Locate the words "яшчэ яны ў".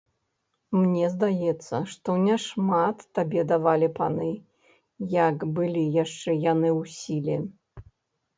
6.03-6.97